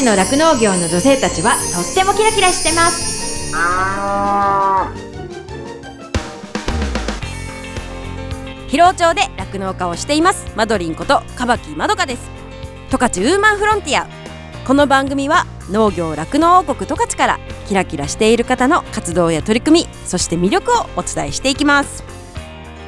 [0.00, 3.52] 勝の酪農業の女性たちはとってもキラキラしてます。
[8.68, 10.46] 広尾町で酪農家をしています。
[10.56, 12.30] マドリンことカバキまどかです。
[12.90, 14.06] 十勝ウーマンフロンティア。
[14.66, 22.04] この番組は農業酪農王国十勝からキラキラしている方の活動や取り組みそして魅力をお伝えしていきます。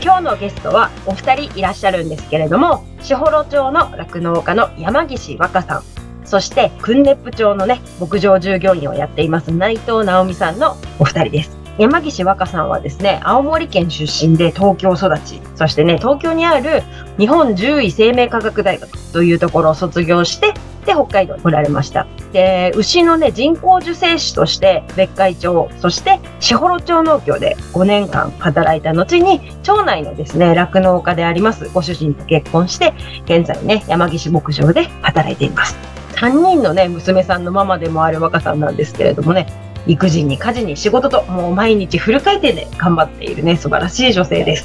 [0.02, 5.91] 今日のゲストはお二人いらっしゃるんですけれども士幌町の酪農家の山岸和歌さん
[6.32, 16.82] そして訓練部町のね牧場従業員をやっています内藤直美さんのお二人です山岸和歌さんはですね、青森県出身で東京育ち、そしてね、東京にある
[17.18, 20.53] 日本獣医生命科学大学というところを卒業して、
[20.85, 22.07] で、北海道に来られました。
[22.33, 32.92] で、牛のね、人工授精師として別海町、そして士幌町農協で5年間働いた後に、町内のですね、酪農家でありますご主人と結婚して、
[33.25, 35.91] 現在ね、山岸牧場で働いています。
[36.12, 39.46] 3人のね、娘さんのママでもある若さんなんですけれどもね、
[39.86, 44.64] 育児に家事に仕事ともう毎日フル回転で頑張っているね素晴らしい女性です。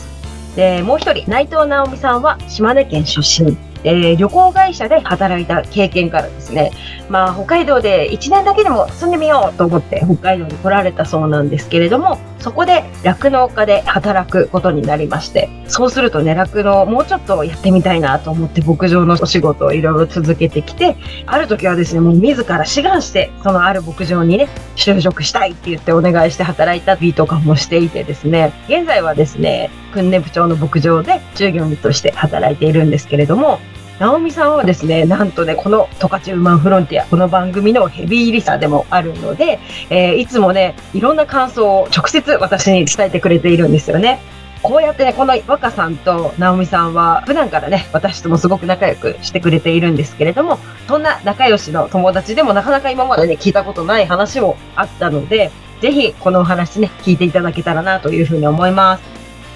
[0.55, 6.71] でもう一人内藤直美さんは島根県出身えー、旅行会社で働いた経験からですね、
[7.09, 33.59] まあ、北海道で1年だけでも住んでみようと思って北海道に来られたそうなんですけれども、そこで酪農家で働くことになりまして、そうするとね、酪農もうちょっとやってみたいなと思って牧場のお仕事をいろいろ続けてきて、ある時はですね、もう自ら志願して、そのある牧場にね、就職したいって言ってお願いして働いたりとかもしていてですね、現在はですね、訓練部長の牧場で従業員として働いているんですけれども、
[33.99, 39.59] 直美さんはですね、なんとね、このトカチウーマンフロンティア、この番組のヘビーリサーでもあるので、
[39.89, 44.19] えー、いつもね、いろんな感想を直接私に伝えてくれているんですよね。
[44.61, 55.49] こうやってね、この若さんと直美さんは、普段からね、私ともすごく仲良くしてくれているんですけれども、そんな仲良しの友達でもなかなか今までね、聞いたことない話もあったので、
[55.81, 59.03] ぜひこのお話ね、聞いていただけたらなというふうに思います。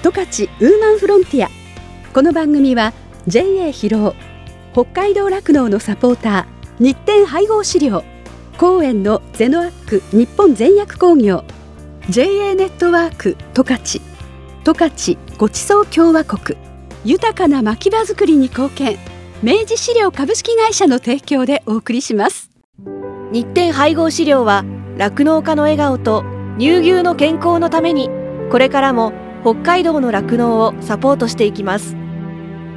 [0.02, 1.50] 十勝ウーマンフロンティア。
[2.12, 2.92] この番組は
[3.28, 4.31] JA 広尾
[4.72, 8.04] 北海道酪農のサポーター日展配合資料
[8.56, 11.44] 公園のゼノアック日本全薬工業
[12.08, 14.00] JA ネットワーク十勝
[14.64, 16.58] 十勝ごちそう共和国
[17.04, 18.98] 豊かな牧場づくりに貢献
[19.42, 22.50] 明治資料株式会社の提供でお送りします。
[23.32, 24.64] 日展配合資料は
[24.96, 26.24] 酪農家の笑顔と
[26.58, 28.08] 乳牛の健康のために
[28.50, 29.12] これからも
[29.42, 32.01] 北海道の酪農をサポートしていきます。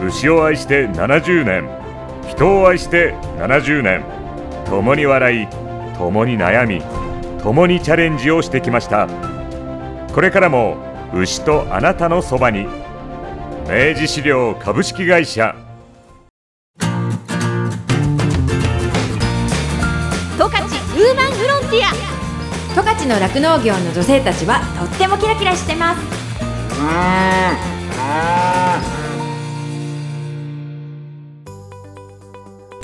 [0.00, 1.68] 牛を愛して70年
[2.28, 4.04] 人を愛して70年
[4.66, 5.48] 共に笑い
[5.96, 6.82] 共に悩み
[7.42, 9.08] 共にチャレンジをしてきました。
[10.12, 10.76] これからも
[11.14, 12.66] 牛とあなたのそばに
[13.68, 15.54] 明治資料株式会社。
[16.78, 16.84] 十
[20.44, 22.08] 勝ウーマンフロンティア。
[22.74, 26.00] 十勝の酪農業の女性たちはとってもキラキラしてます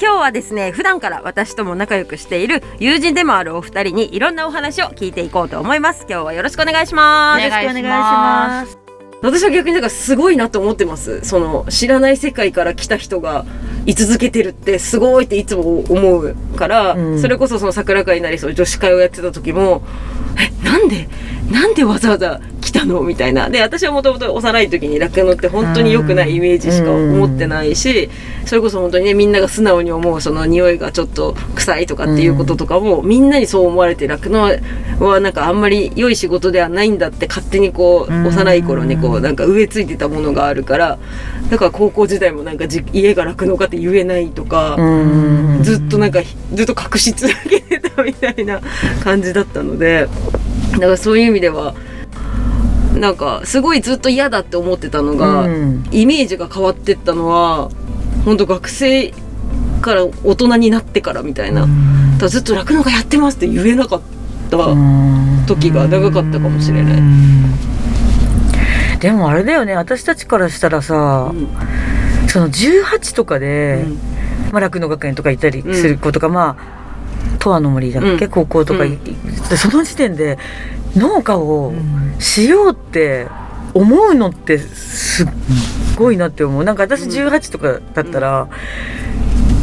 [0.00, 6.06] 今日はですね普段から私とも仲良くしている友人でもあるお二人にいろんなお話を聞いていこうと思います。
[6.08, 7.44] 今日はよろしくお願いします。
[7.44, 8.78] よろしくお願いします。
[9.22, 11.24] 私は逆になんかすごいなと思ってます。
[11.24, 13.46] その知らない世界から来た人が
[13.86, 19.82] 居続けてるってすごいっていつも思うから、うん、それこそその桜会なりそう女子会をやってた時も
[20.38, 21.08] えなんで
[21.50, 23.00] なんでわざわざ来たの？
[23.02, 23.48] みたいな。
[23.48, 28.10] で私はもともと幼い時に酪農って本当に良くないイメージしか思ってないし
[28.44, 34.50] それこそ本当にねみんなが素直に思うその匂いがちょっと臭いとかっていうこととかもみんなにそう思われて酪農
[35.00, 40.98] はなんかあんまり良い仕事ではないんだって勝手にこう幼い頃にこうなんか植え付いてたものがあるから
[41.50, 44.76] だから高校時代もなんか家が酪農家って言えないとか
[45.62, 46.20] ずっとなんか
[46.52, 48.60] ずっと隠し続けてたみたいな
[49.02, 50.08] 感じだったので
[50.72, 51.74] だからそういう意味では。
[52.94, 57.70] なんかすごいずっと嫌だって思ってたのが、うん、イメージが変わってったのは
[58.24, 59.12] 本当学生
[59.80, 64.00] から大人になってからみたいな、うん、ずっと酪農家やってますって言えなかっ
[64.50, 64.56] た
[65.46, 67.02] 時が長かったかもしれない。
[69.00, 69.74] でもあれだよね。
[69.74, 71.48] 私たちからしたらさ、うん、
[72.28, 73.84] その18とかで、
[74.50, 76.84] まあ、酪農学園とか行ったりする子とか、まあ
[77.38, 78.30] 十和の森だっけ、うん。
[78.30, 79.04] 高校とか、うん。
[79.04, 80.38] でその時点で
[80.96, 81.72] 農家を
[82.18, 83.28] しようって
[83.74, 85.26] 思うのってすっ
[85.96, 86.64] ごいなって思う。
[86.64, 88.48] なんか私18とかだったら、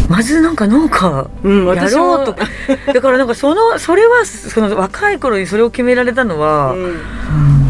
[0.09, 2.45] まずなんか農家うん、やろうとか。
[2.93, 7.60] だからなんかそのそれはその若い頃にそれを決められたのは、うん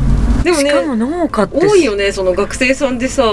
[0.43, 3.23] でもねしかも農家って多いよねその学生さんでさ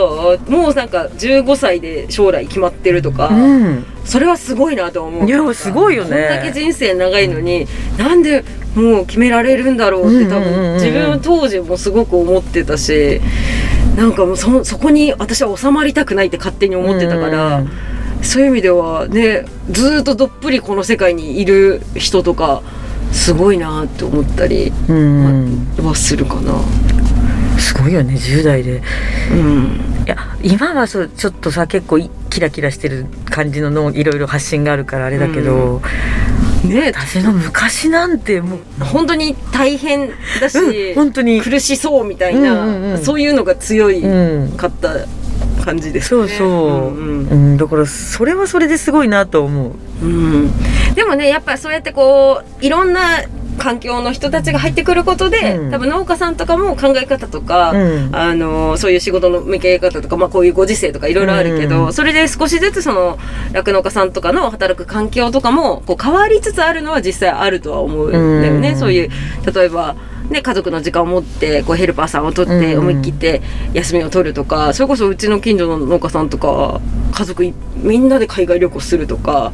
[0.49, 3.85] もうなんか15歳で将来決まってるとか、うん。
[4.05, 5.29] それはすごいなと思う。
[5.29, 6.11] いやすごいよね。
[6.11, 7.67] こんだけ人生長いのに
[7.99, 8.43] なんで
[8.75, 13.21] もう決められるんだろうって多分自分当時もすごく思ってたし
[13.97, 17.71] なんかもうそそこに私は収まりたくないって勝手に思ってたから、うん。
[18.23, 22.63] そういう意味ではねずーっとどっぷりこの世界にいる人とか
[23.13, 25.67] すごいなって思ったりうん。
[25.83, 26.55] はするかな。
[27.59, 28.83] すごいよね10代で。
[29.33, 30.05] うん。
[30.07, 35.83] いや今はそうちょっとさ結構いキラキラしてる感じののいろいろ発信があるからあれだけど、
[36.65, 40.11] ね私の昔なんてもう本当に大変
[40.41, 41.41] だし、うん本当に。
[41.41, 42.99] 苦しそうみたいな、うんうんうん。
[42.99, 44.95] そういうのが強いうんかった
[45.65, 46.29] 感じですね。
[46.29, 47.29] そうそう、うん。
[47.29, 49.69] うんだからそれはそれですごいなと思
[50.03, 50.05] う。
[50.05, 50.51] うん。
[50.95, 53.01] でもねやっぱそうやってこういろんな
[53.59, 55.71] 環境の人たちが入ってくることで、うん。
[55.71, 58.11] 多分農家さんとかも考え方とか、うん。
[58.15, 61.93] あのそういう仕事の向け方とか、まあ、こういうご時世とかいろいろあるけど、うん。
[61.93, 63.19] それで少しずつその
[63.53, 68.79] 酪農家さんとかの働く環境とかもこう変わりつつあるのは実際あるとは思うんだよね、うん。
[68.79, 69.11] そういう
[69.53, 69.97] 例えば。
[70.29, 72.81] ね、家族の時間を持ってこうヘルパーさんを取ってうん。
[72.81, 73.41] 思い切って
[73.73, 76.83] 休みを取るとかそれこそうちの近所の農家さんとか
[77.13, 79.53] 家族いみんなで海外旅行するとか。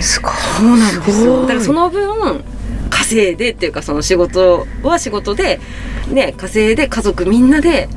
[0.00, 0.32] すごい。
[0.32, 1.42] そうなんですよ。
[1.42, 2.42] だからその分
[3.10, 5.60] 稼いでっていうかその仕事は仕事で
[6.08, 7.88] ね稼いで家族みんなで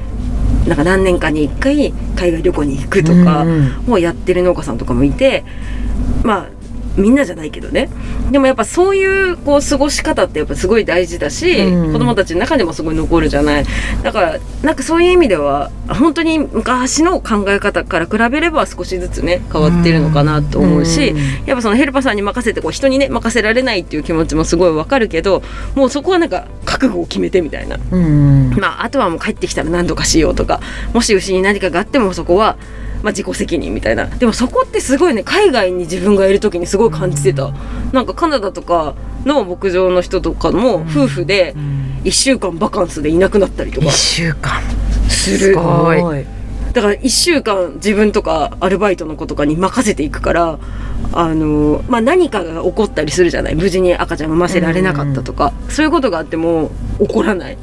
[0.68, 3.48] なんか何年かに1回海外旅行に行くとかう
[3.89, 5.44] んをやってる農家さんとかもいて
[6.24, 6.62] まあ
[6.98, 7.90] みんなじゃないけどね。
[8.31, 11.94] でもやっぱそういうこう過ごし方ってやっぱすごい大事だし、うん。
[11.94, 13.66] 子供たちの中でもすごい残るじゃない。
[14.04, 21.18] だからなんかそういう意味では本当に昔の考え方から比べれば少しずつね変わってるのかなと思うし、うん。
[21.45, 25.42] やっぱそのヘルパーさんに任せてこう人にね任せられないっていう気持ちもすごいわかるけど
[25.75, 27.80] もうそこはなんか覚悟を決めてみたいな。
[27.92, 28.51] うん。
[28.60, 30.60] まあ、あとはもう帰ってきたら何とかしようとか
[30.94, 32.57] もし牛に何かがあってもそこは、
[33.03, 34.05] まあ、自己責任みたいな。
[34.05, 37.53] でもそこってすごいね海外に自分がいる時にすごい感じてた、
[37.91, 38.95] なんかカナダとか
[39.25, 41.53] の牧場の人とかも夫婦で
[42.03, 43.88] 1週間バカンスでいなくなったりとか。
[43.88, 44.61] 一週間。
[45.09, 46.25] するすごい。
[46.73, 50.57] だから1週間自分とかアルバイトの子とかに任せていくから
[51.11, 53.55] あの、まあ、何かが起こったりするじゃない。
[53.55, 57.57] 無事に赤ちゃん産ませられなかったとか、そういうことがあっても起こらない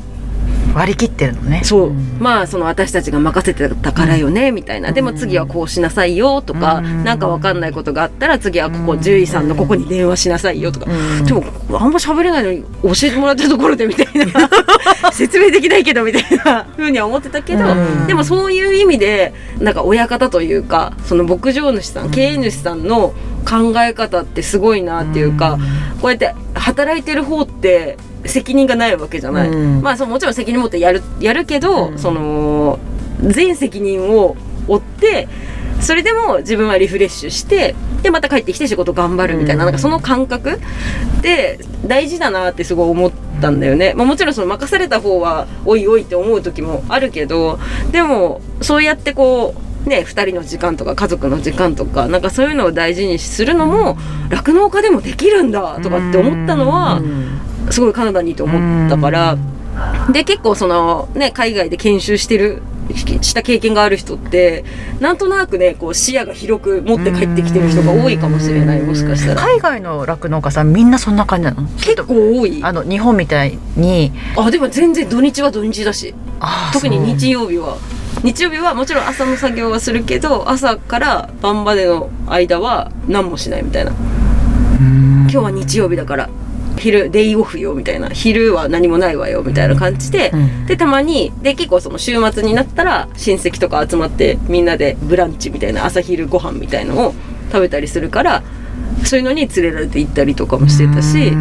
[0.75, 1.63] 割り切ってるのね。
[1.65, 7.05] そう、まあその私たちが任せてたからよねみたいな、でも次はこうしなさいよとか、うん。
[7.05, 11.25] なんかわかんないことがあったら次はここ獣医さんのここに電話しなさいよとか、うん。
[11.25, 14.51] でもあんま喋れないのに教えてもらってるところでみたいな。
[15.13, 18.07] 説明できないけどみたいなふうには思ってたけど、うん。
[18.07, 23.13] でもそういう意味でなんか親方というかその牧場主さん経営主さんの
[23.49, 25.59] 考え方ってすごいなっていうか、
[26.01, 27.97] こうやって働いてる方って
[28.27, 29.83] 責任がないわけじゃない、うん。
[29.83, 31.99] まあそうもちろん責任持ってやるやるけど、うん。
[31.99, 32.79] その
[33.23, 34.37] 全責任を
[34.67, 35.29] 負って
[35.81, 39.73] それでも自分はリフレッシュしてでまた帰ってきて仕事頑張るみたいな,、うん。
[39.73, 40.61] なんかその感覚
[41.19, 47.59] って大事だなってすごい思ったんだよね、まあ、もちろんその任された方はおいおいって思う時もあるけど
[47.93, 53.97] でもそうやってこうね、2人の時間とか家族の時間とかなんかそういうのを大事にするのも
[54.29, 57.01] 酪農家でもできるんだとかって思ったのは
[57.71, 59.39] すごいカナダにいて思ったから
[60.13, 62.63] で結構そのね海外で研修してる
[62.95, 64.65] した経験がある人って
[64.99, 69.41] なんとなくねこう視野が広く持って帰ってきてる人が多いかもしれないもしかしたら。
[69.41, 71.69] 海外の酪農家さんみんなそんな感じなの？
[71.79, 72.61] 結構多い。
[72.65, 74.11] あの日本みたいに。
[74.37, 76.15] あでも全然土日は土日だし。
[76.73, 77.79] 特に日曜日は。
[78.25, 83.93] 日曜日はもちろん朝の作業はするけど朝から晩までの間は何もしないみたいな。
[84.81, 86.29] 今日は日曜日だから
[86.81, 88.09] 昼デイオフよみたいな。
[88.09, 90.67] 昼は何もないわよみたいな感じで、うん。
[90.67, 97.15] でたまにで結構その週末になったら親戚とか集まってみんなでブランチみたいな朝昼ご飯みたいのを
[97.53, 98.43] 食べたりするから
[99.05, 101.33] そういうのに連れられて行ったりとかもしてたし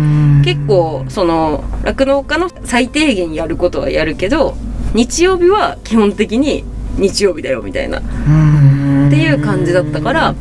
[0.43, 4.55] 結構その酪農家の最低限やることはやるけど
[4.93, 6.63] 日曜日は基本的に
[6.97, 7.99] 日曜日だよみたいな。
[7.99, 8.01] っ
[9.11, 10.35] ていう感じだったから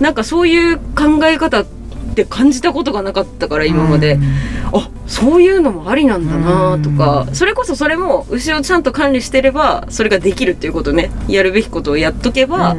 [0.00, 1.77] なんかそういう考え方って
[2.24, 4.18] 感じたことがなかったから今まで。
[4.72, 11.10] あそういうのもありなんだなとかそれこそそれも牛をちゃんと管理してればそれができるっていうことね。
[11.28, 12.76] やるべきことをやっとけば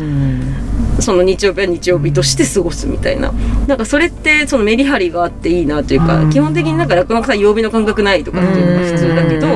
[0.99, 3.33] その日曜日は日曜日として過ごすみたいな。
[3.67, 9.47] なんかそれってそのメリハリがあっていいなというか、基本的になんか酪農家さん曜日の感覚ないとかっていうのが普通だけど、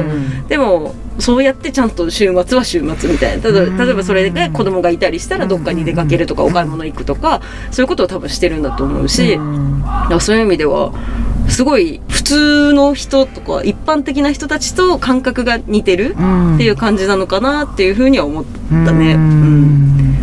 [0.47, 3.49] でもそうやってちゃんと週末は週末みたいな。
[3.49, 7.41] 例えば例えばそれで子供がいたりしたらどっかに出かけるとかお買い物行くとか
[7.71, 9.39] そういうことを多分してるんだと思うし、
[10.19, 10.91] そういう意味では
[11.49, 16.15] すごい普通の人とか一般的な人たちと感覚が似てる
[16.55, 19.13] っていう感じなのかなっていうふうには思ったね。
[19.13, 20.15] うん。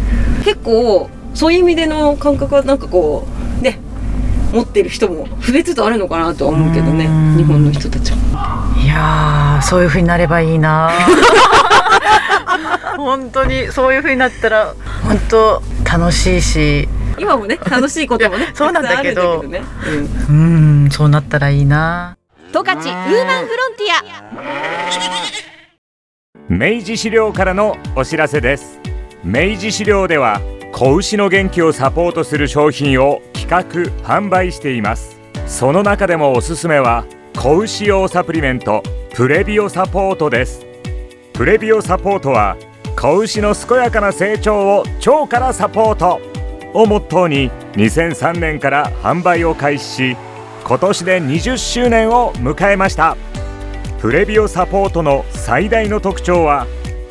[0.44, 3.26] 結構そういう意味での感覚はなんかこ
[3.60, 3.78] うね
[4.52, 7.04] 持ってる人も増えつつあるのかなとは思うけどね。
[7.36, 8.18] 日本の人たちは。
[8.90, 10.90] いやーそういう風になればいいな。
[12.98, 16.88] 本当にそういう風になったら本当楽しいし。
[17.16, 19.36] 今もね楽しいこともねそうなんだけど。
[19.36, 19.62] たくさんあるんだけどね、
[20.28, 20.84] うん。
[20.84, 22.16] うんそうなったらいいな。
[22.52, 24.02] 十勝ウーマンフロンティア。
[26.48, 28.80] 明治資料からのお知らせです。
[29.22, 30.40] 明治資料では
[30.72, 33.62] 子牛の元気をサポートする商品を企画
[34.04, 35.16] 販売しています。
[35.46, 37.04] その中でもおすすめは
[37.36, 38.82] 子牛用サプリメント
[39.14, 40.66] プレビオサポートです。
[41.32, 42.56] プレビオサポートは
[42.98, 46.20] 子牛の健やかな成長を腸からサポート
[46.74, 50.16] をモットーに2003年から販売を開始し
[50.64, 53.16] 今年で20周年を迎えました。
[54.00, 56.66] プレビオサポートの最大の特徴は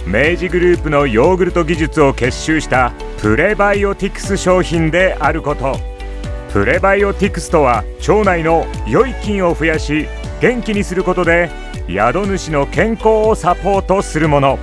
[0.05, 5.98] 明治グループのヨーグルト技術を結集したプレバイオティクス商品であること。
[6.51, 10.07] プレバイオティクスとは腸内の良い菌を増やし
[10.41, 11.49] 元気にすることで
[11.87, 14.59] 宿主の健康をサポートするもの。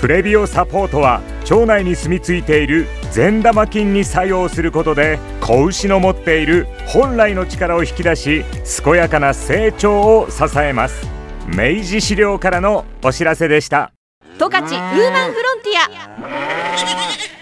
[0.00, 8.44] プレビオサポートは腸内に住み着いている善玉菌に作用することで子牛の持っている本来の力を引き出し
[8.84, 11.06] 健やかな成長を支えます。
[11.48, 13.92] 明治資料からのお知らせでした。
[14.38, 17.37] 十勝ウーマンフロンティア。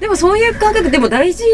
[0.00, 1.44] でもそういう感覚でも大事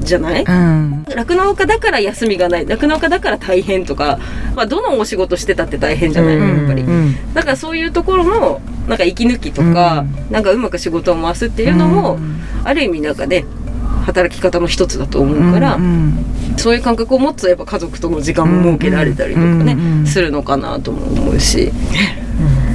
[0.00, 0.44] じゃない？
[0.44, 1.04] うん。
[1.14, 2.66] 酪農家だから休みがない。
[2.66, 4.18] 酪農家だから大変とか、
[4.54, 6.82] まあ、どのお仕事してたって大変じゃない、やっぱり。
[6.82, 7.34] うん。
[7.34, 12.18] だからそういうところのなんか息抜きとか、なんかうまく仕事を回すっていうのも、
[12.64, 13.44] ある意味なんかね
[14.06, 16.24] 働き方の一つだと思うから、うん。
[16.56, 19.98] そういう感覚を持つとやっぱ家族との時間も設けられたりとかね、うん。
[20.00, 20.06] うん。
[20.06, 21.72] するのかなとも思うし、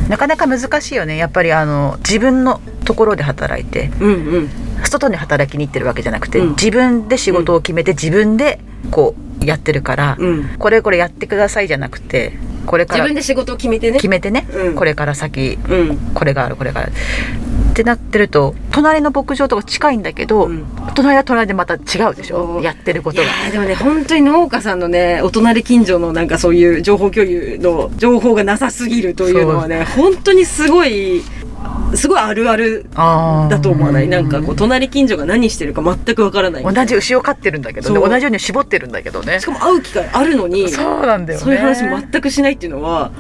[0.10, 1.16] なかなか難しいよね。
[1.16, 4.50] やっぱりあの自分のところで働いてうんうん、
[4.84, 6.50] 外に働きに行ってるわけじゃなくて、うん。
[6.52, 8.60] 自分で仕事を決めて自分で
[8.92, 13.98] こうやってるから、うん、これこれやってくださいじゃなくてこれから自分で仕事を決めてね。
[13.98, 14.76] 決めてね、うん。
[14.76, 15.98] これから先うん。
[16.14, 16.92] これがあるこれがある。
[17.72, 20.66] ってなってると隣の牧場とか近いんだけど、うん。
[20.94, 22.62] 隣は隣でまた違うでしょ？
[22.62, 31.24] やってるこいとがでもね本当に農家さんのねお隣近所のなんかそういう情報共有の情報がなさすぎるというのはね本当にすごい
[31.96, 34.08] すごいあるあるだと思わない？
[34.08, 36.64] なんかこう隣近所が何してるか全くわからない。
[36.64, 38.00] 同じ牛を飼ってるんだけどね。
[38.00, 39.40] 同じように絞ってるんだけどね。
[39.40, 41.44] しかも会う機会あるのにそうなんだよね。
[41.46, 43.12] そういう話全くしないっていうのは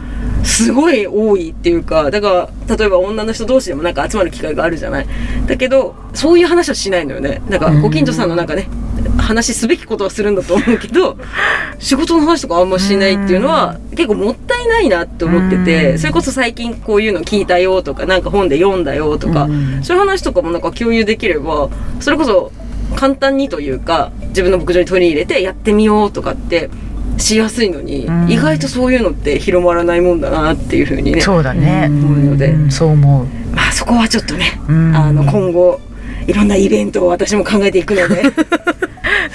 [0.44, 5.08] すごい多いっていうかだから例えば女の人同士でもなんか集まる機会があるじゃない？
[5.48, 7.42] だけどそういう話はしないのよね。
[7.50, 8.68] なんかご近所さんのなんかね
[9.18, 11.18] 話すべきことはするんだと思うけど
[11.80, 19.48] 仕事の話とかあんましないっていうのは結構もったいないなって思っててそれこそ最近こういうの聞いたよとかなんか本で読んだよとか
[19.82, 21.70] そういう話とかもなんか共有できれば
[22.00, 22.52] それこそ
[22.96, 26.70] 簡単にというか自分の牧場に取り入れてやってみようとかって
[27.18, 28.32] しやすいのに、うん。
[28.32, 32.72] 意外とそういうのって広まらないもんだなっていうふうにねそうだね、思うので、うん。
[32.72, 34.96] そう思う、まあそこはちょっとね、うん。
[34.96, 35.80] あの今後
[36.28, 38.24] いろんなイベントを私も考えていくので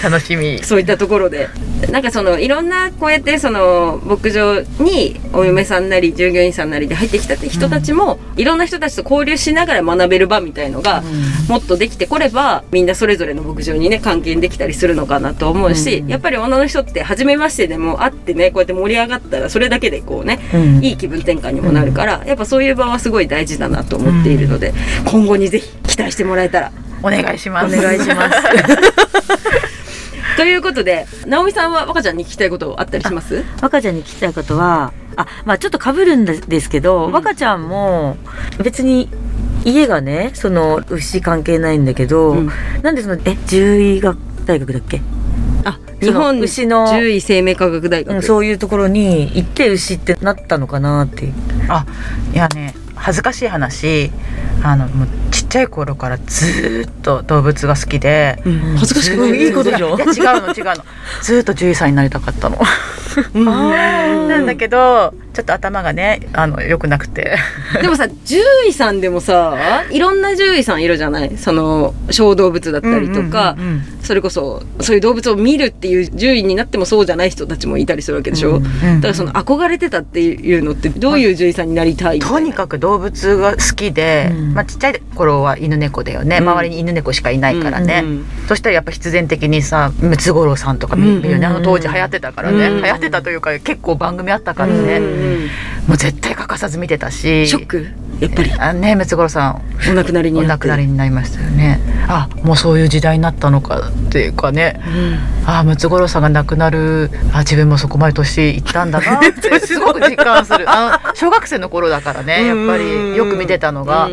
[0.02, 0.62] 楽しみ。
[0.62, 1.48] そういったところで。
[1.90, 11.02] なんかそのいろんなこうやってその牧場にお嫁さんなり従業員さんなりで入ってきたって人たちも、いろんな人たちと交流しながら学べる場みたいのが、
[11.48, 20.84] もっとできてこればみんなそれぞれの牧場にね関係できたりするのかなと思うし、やっぱり女の人って初めましてでも会ってねこうやって盛り上がったらそれだけでこうね、うん。
[20.84, 24.72] いい気分転換にもなるから、やっぱそういう場はすごい大事だなと思っているので、
[25.10, 26.72] 今後にぜひ期待してもらえたら。
[27.00, 27.78] お願いします。
[27.78, 28.38] お願いします。
[30.38, 33.42] ということで直美さんは若ちゃんに聞きたいことあったりします？
[33.60, 37.12] 若ちゃんに聞きたいことはあまあちょっとかぶるんですけど、うん。
[37.12, 38.16] 若ちゃんも
[38.62, 39.08] 別に
[39.64, 42.50] 家がねその牛関係ないんだけど、うん。
[42.82, 45.02] なんでそのえ獣医学大学だっけ、
[45.64, 51.34] あ日本牛の獣医生命科学大学、うん、そういうところに行って牛ってなったのかなっていう。
[51.68, 51.84] あ
[52.32, 52.74] いやね
[53.08, 54.10] 恥ずかしい話。
[54.62, 59.30] あのもうちっちゃい頃からずーっと動物が好きで、うん恥ずかしくない。
[59.30, 59.96] いいことでしょ。
[59.96, 60.84] いや違うの違うの。
[61.22, 62.58] ずーっと獣医さんになりたかったの
[63.34, 67.36] なんだけどちょっと頭がねあの良くなくて。
[67.80, 69.56] でもさ獣医さんでもさ
[69.90, 71.32] いろんな獣医さんいるじゃない？
[71.36, 82.38] その小動物だったりとか、うんうんうんそれこそそういう動物を見るっていう獣医になってもそうじゃない人たちもいたりするわけでしょ、うんだからその憧れてたっていうのってどういう獣医さんになりたいみたいな？
[82.38, 84.54] とにかく動物が好きで、うん。
[84.54, 86.48] まあ、ちっちゃい頃は犬猫だよね、うん。
[86.48, 95.48] 周りに犬猫しかいないからね、うんうんそしたらやっぱ必然的にさムツゴロウさんとか見るよね、あの当時流行ってたからね、うん流行ってたというか結構番組あったからね、うんうん
[95.88, 97.48] もう絶対欠かさず見てたし。
[97.48, 97.86] ショック？
[98.20, 98.52] やっぱり？
[98.52, 99.62] あねムツゴロウさん。
[99.90, 101.80] お亡くなりにお亡くなりになりましたよね。
[102.08, 104.78] あもうそういう時代になったのかっていうかね。
[105.46, 107.10] あムツゴロウさんが亡くなる。
[107.32, 110.68] あ自分もそこまで年いったんだなって すごく実感する。
[110.68, 114.10] あの小学生の頃だからねやっぱりよく見てたのが、あ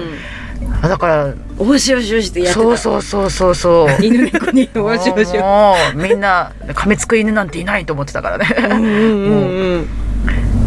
[0.81, 2.63] だからうんおしよしよしってやってた。
[2.63, 4.03] そうそうそうそうそう。
[4.03, 8.47] 犬猫におしよしよもうみんな噛みつく犬なんていないと思ってたからね。
[8.57, 9.87] うんうんうん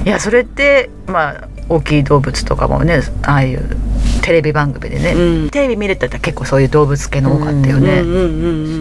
[0.04, 3.76] いやそれってまあ大きい動物とかもねああいう
[4.22, 5.50] テレビ番組でね、うん。
[5.50, 8.26] テレビ見れてたら結構そういう動物系の多かったよね、うんうんうんう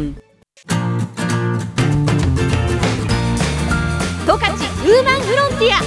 [0.05, 0.15] ん。
[4.25, 5.81] 十勝ウーマンフロンティア。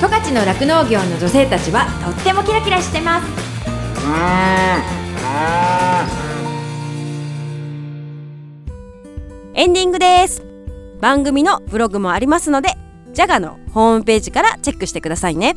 [0.00, 3.53] 十勝の酪農業の女性たちはとってもキラキラしてます
[9.56, 10.44] エンディングです。
[11.00, 12.70] 番組のブログもありますので
[13.12, 15.56] ジャガのホームページからチェックしてくださいね。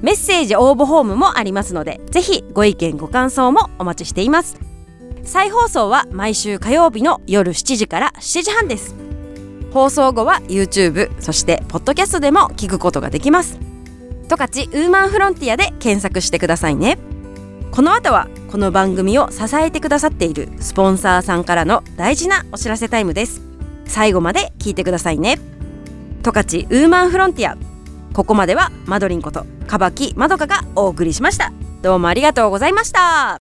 [0.00, 4.60] メッセージ応募フォームもありますのでぜひご意見ご感想もお待ちしています。
[5.24, 8.94] 再放送は毎週火曜日の夜7時から7時半です。
[9.72, 13.58] 放送後は YouTube そしてポッドキャストでも聞くことができます。
[14.28, 16.98] 十勝ウーマンフロンティアで検索してくださいね。
[17.70, 23.40] この後はこの番組を支えてくださっているスポンサーさんからの大事なお知らせタイムです。
[23.84, 25.38] 最後まで聞いてくださいね。
[26.22, 27.56] 十勝ウーマンフロンティア。
[28.12, 31.52] ここまではマドリンことかばきまどかがお送りしました。
[31.82, 33.38] どうもありがとうございました。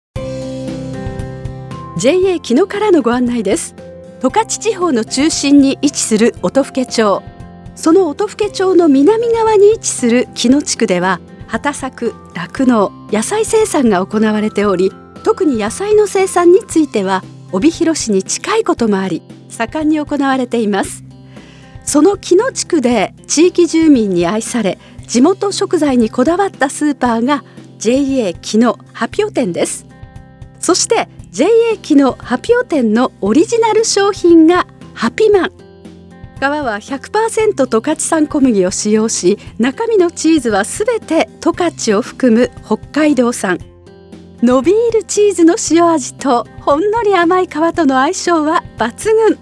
[1.97, 3.75] JA 木野からのご案内です。
[4.21, 7.23] 十勝地方の中心に位置する音更町。
[7.75, 11.21] その音更町の南側に位置する木野地区では
[11.57, 14.93] 畑作酪農野菜生産が行われており
[15.25, 21.03] 特に野菜の生産については帯広市に近いこともあり盛んに行われています。
[21.85, 27.45] その木野地区で地域住民に愛され地元食材にこだわったスーパーが
[27.79, 29.87] JA 木野ハピオ店です。
[30.59, 31.49] そして JA
[31.81, 35.66] 木のハピオ店のオリジナル商品がハピマン。
[36.39, 43.59] 皮は100%十勝産小麦を使用し中身のチーズはすべて十勝を含む北海道産。
[44.43, 49.39] 伸びるチーズの塩味とほんのり甘い皮との相性は抜群。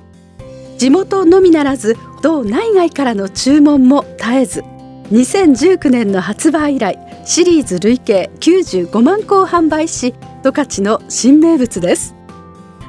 [0.78, 4.64] 地元のみならず道内外からの注文も絶えず。
[5.10, 12.14] 2019年の発売以来シリーズ累計95万個を販売し十勝の新名物です。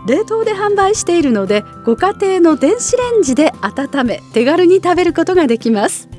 [0.06, 6.10] 冷凍で販売しているのでご家庭の電子レンジで温め手軽に食べることができます。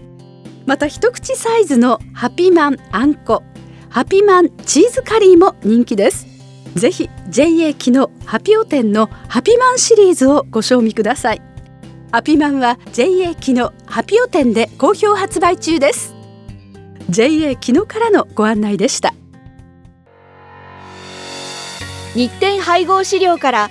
[0.67, 3.45] また一口サイズのハピマンあんこ
[3.89, 6.27] ハピマンチーズカリーも人気です。
[6.75, 11.43] ぜひ JA 木のハピオ店のハピマンシリーズをご賞味ください。
[12.13, 16.15] ハピマンは JA 木のハピオ店で好評発売中です。
[17.09, 19.15] JA 木のからのご案内でした。
[22.15, 23.71] 日展配合飼料から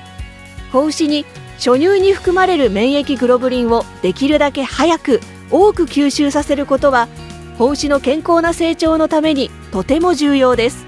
[0.71, 1.25] 子牛に
[1.57, 5.19] 初乳に含まれる免疫グロブリンをできるだけ早く
[5.51, 7.07] 多く吸収させることは
[7.57, 10.85] 子牛の健康な成長のためにとても重要です。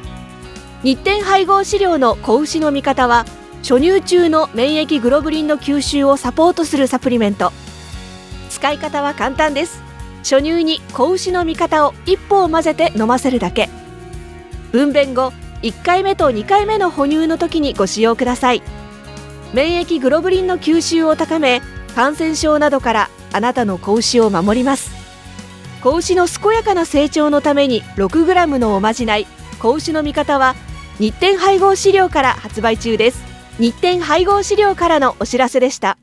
[0.84, 3.26] 日展配合飼料の子牛の味方は
[3.62, 7.52] 初乳中の免疫グロブリンの吸収をサポートするサプリメント。
[8.50, 9.82] 使い方は簡単です。
[10.20, 13.70] 初乳に子牛の味方を1本混ぜて飲ませるだけ。
[14.72, 18.62] 分娩後1回目と2回目の哺乳の時にご使用ください。
[19.54, 21.62] 免疫グロブリンの吸収を高め
[21.96, 24.92] 感染症などからあなたの子牛を守ります。
[25.84, 29.28] 子牛の健やかな成長のために 6g のおまじない
[29.60, 30.56] 子牛の味方は
[31.00, 33.24] 日展配合飼料から発売中です。
[33.60, 35.98] 日展配合飼料からのお知らせでした。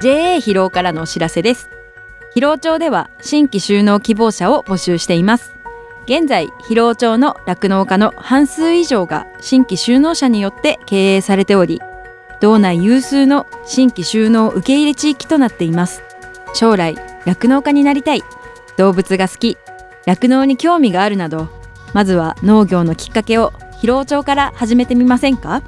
[0.00, 1.70] JA 疲労からのお知らせです。
[2.34, 5.55] 広尾町では新規就農希望者を募集しています。
[6.06, 11.80] 現在広尾町の酪農家の半数以上が新規就農者によって経営されており
[12.40, 16.02] 道内有数の新規就農受け入れ地域となっています。
[16.54, 18.22] 将来酪農家になりたい。
[18.76, 19.58] 動物が好き。
[20.06, 21.48] 酪農に興味があるなど
[21.92, 25.62] まずは農業のきっかけを広尾町から始めてみませんか？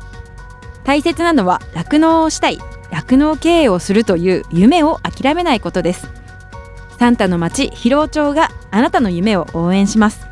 [0.85, 2.59] 大切なのは酪農をしたい。
[2.93, 6.09] 酪農経営をするという夢を諦めないことです。
[6.99, 10.28] サンタの町広尾町があなたの夢を応援します。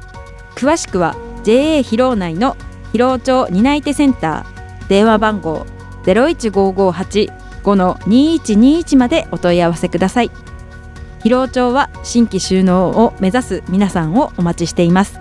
[0.57, 1.15] 詳しくは
[1.45, 2.57] JA 広尾内の
[2.93, 5.67] 広尾町担い手センター電話番号
[6.05, 10.31] 01558-5-2121までお問い合わせください。
[11.23, 15.21] 広尾町は新規収納を目指す皆さんをお待ちしています。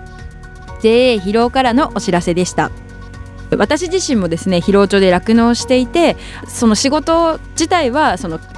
[0.80, 2.70] JA 広尾からのお知らせでした。
[3.56, 6.16] 私自身もですね広尾町で酪農していて
[6.48, 8.40] その仕事自体はその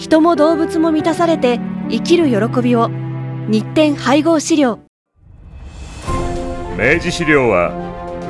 [0.00, 1.60] 人も動物も満たされて
[1.90, 2.88] 生きる喜びを
[3.48, 4.78] 日展配合飼料。
[6.78, 7.70] 明治資料は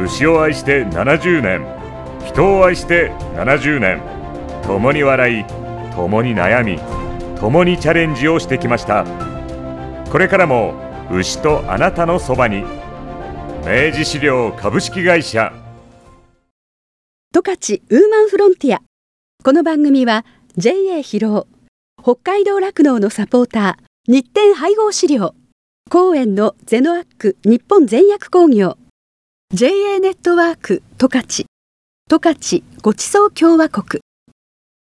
[0.02, 1.64] 牛を愛して70年
[2.26, 4.02] 人を愛して70年
[4.64, 5.44] 共に笑い
[5.94, 6.80] 共に悩み
[7.38, 9.06] 共にチャレンジをしてきました。
[10.10, 10.74] これからも
[11.12, 12.64] 牛とあなたのそばに
[13.64, 15.52] 明治資料株式会社。
[17.32, 18.82] 十勝ウーマンフロンティア。
[19.44, 21.59] この番組は JA 広尾
[22.02, 25.34] 北海道酪農のサポーター日展配合資料。
[25.90, 28.78] 公園のゼノアック日本全薬工業。
[29.52, 31.44] JA ネットワーク十勝。
[32.08, 34.00] 十勝ごちそう共和国。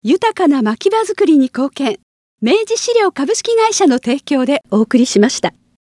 [0.01, 1.99] 豊かな牧場づくりに貢献。
[2.41, 5.53] 明治資料株式会社の提供でお送りしました。